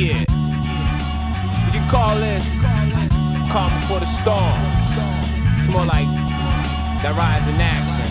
[0.00, 0.24] Yeah.
[0.24, 2.64] You can call this
[3.52, 4.56] calm before the storm.
[5.60, 6.08] It's more like
[7.04, 8.08] that rise in action.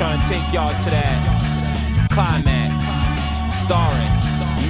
[0.00, 2.88] Trying to take y'all to that climax.
[3.52, 4.08] Starring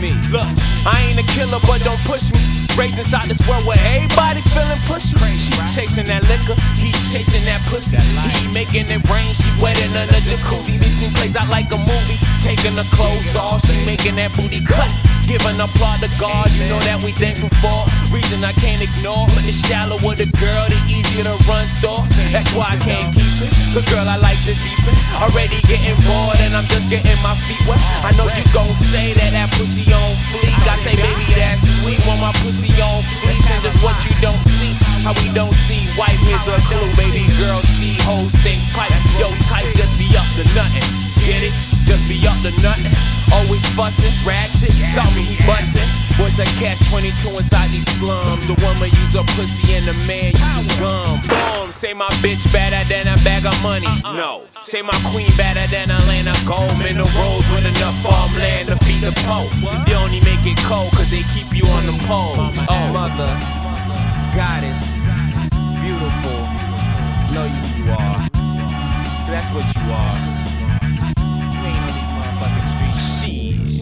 [0.03, 0.11] me.
[0.35, 0.43] Look,
[0.91, 2.43] I ain't a killer, but don't push me.
[2.75, 5.15] Raised inside this world where everybody feeling pushy.
[5.39, 8.03] She chasing that liquor, he chasing that pussy.
[8.43, 10.83] He making it rain, she wetting under a jacuzzi.
[10.83, 12.19] This scene plays out like a movie.
[12.43, 14.91] Taking her clothes off, she making that booty cut.
[15.29, 17.85] Giving applaud to God, you know that we thankful for.
[18.09, 22.01] Reason I can't ignore, but it's shallow with a girl, the easier to run through.
[22.33, 23.53] That's why I can't keep it.
[23.77, 24.97] The girl I like to deepen.
[25.21, 27.77] Already getting bored and I'm just getting my feet wet.
[28.09, 30.57] I know you gon' say that that pussy on fleek.
[30.65, 32.01] I say, baby, that's sweet.
[32.09, 33.37] Want my pussy on fleek.
[33.53, 34.73] And just what you don't see.
[35.05, 36.89] How we don't see white, here's a clue.
[36.97, 38.97] Baby girl, see hoes think pipe.
[39.21, 41.08] Yo, type just be up to nothing.
[41.29, 41.53] Get it?
[41.85, 42.89] Just be up to nothing.
[43.37, 45.85] Always bustin', ratchet, saw me he bustin'.
[46.17, 48.49] Boys that catch 22 inside these slums.
[48.49, 51.21] The woman use a pussy and the man uses gum.
[51.29, 53.85] Boom, say my bitch better than a bag of money.
[53.85, 54.17] Uh-uh.
[54.17, 56.73] No, say my queen better than Atlanta gold.
[56.81, 59.53] Minerals with enough farmland to feed the po.
[59.85, 62.57] They only make it cold cause they keep you on the poles.
[62.65, 63.37] Oh, oh, mother,
[64.33, 65.13] goddess,
[65.85, 66.41] beautiful.
[67.37, 68.17] Know you who you are.
[69.29, 70.48] That's what you are.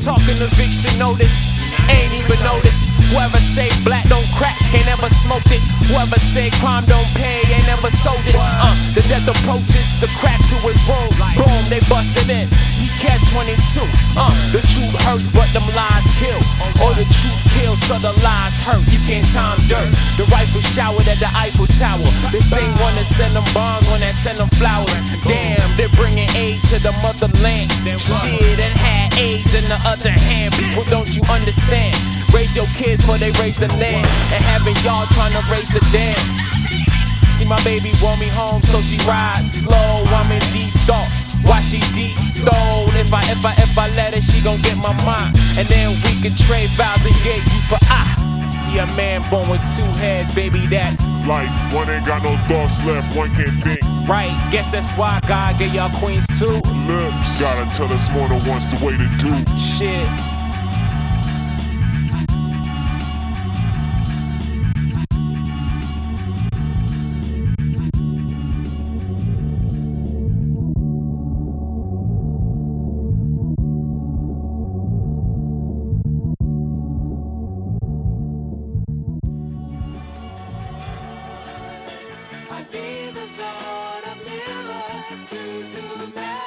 [0.07, 1.51] Talking eviction notice,
[1.91, 2.87] ain't even notice.
[3.11, 5.59] Whoever say black don't crack, ain't never smoked it.
[5.91, 8.39] Whoever say crime don't pay, ain't never sold it.
[8.39, 11.11] Uh, the death approaches, the crack to his room.
[11.35, 12.47] Boom, they busted in.
[12.79, 13.83] He catch 22.
[14.15, 16.39] Uh, the truth hurts, but them lies kill.
[16.87, 18.87] Or the truth kills, so the lies hurt.
[18.95, 19.91] You can't time dirt.
[20.23, 22.07] The rifle showered at the Eiffel Tower.
[22.31, 24.95] The same one that send them bombs, one that send them flowers.
[25.27, 26.26] Damn, they're bringing
[26.71, 27.69] to the motherland.
[28.01, 30.55] Shit, and had AIDS in the other hand.
[30.55, 31.97] People, don't you understand?
[32.33, 34.07] Raise your kids before they raise the land.
[34.33, 36.19] And having y'all trying to raise the dam.
[37.37, 40.05] See my baby want me home, so she rides slow.
[40.17, 41.09] I'm in deep thought.
[41.45, 42.89] Why she deep throat?
[42.97, 45.37] If I if I if I let her, she gon' get my mind.
[45.61, 47.56] And then we can trade vows and get for.
[48.77, 52.85] See a man born with two heads, baby, that's Life, one ain't got no thoughts
[52.85, 53.81] left, one can't think.
[54.07, 54.37] right.
[54.53, 56.61] Guess that's why God gave y'all queens too.
[56.61, 59.57] Lips, gotta tell us more than once the way to do.
[59.57, 60.36] Shit.
[83.37, 86.46] son of liberty to the man.